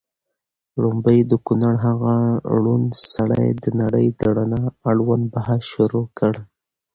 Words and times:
ړومبی 0.81 1.19
د 1.31 1.33
کونړ 1.47 1.75
هغه 1.87 2.15
ړوند 2.61 2.87
سړي 3.13 3.45
د 3.63 3.65
نړۍ 3.81 4.07
د 4.19 4.21
رڼا 4.37 4.63
اړوند 4.89 5.23
بحث 5.35 5.61
شروع 5.73 6.05
کړ 6.17 6.33